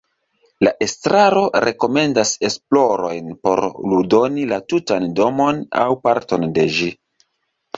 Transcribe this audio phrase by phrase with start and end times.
[0.67, 3.61] La estraro rekomendas esplorojn por
[3.93, 6.91] ludoni la tutan domon aŭ parton de ĝi.